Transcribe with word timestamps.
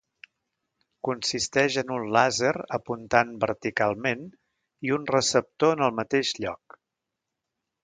Consisteix 1.07 1.75
en 1.81 1.93
un 1.97 2.07
làser 2.15 2.53
apuntant 2.79 3.35
verticalment, 3.45 4.25
i 4.89 4.97
un 4.99 5.07
receptor 5.15 5.77
en 5.77 5.87
el 5.91 5.97
mateix 6.01 6.35
lloc. 6.43 6.81